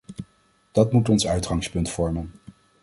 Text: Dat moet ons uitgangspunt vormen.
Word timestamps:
Dat 0.71 0.91
moet 0.91 1.09
ons 1.09 1.27
uitgangspunt 1.27 1.89
vormen. 1.89 2.31